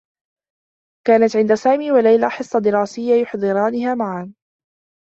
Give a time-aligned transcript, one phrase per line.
[1.07, 4.33] كانت عند سامي و ليلى حصّة دراسيّة يحضرانها معا.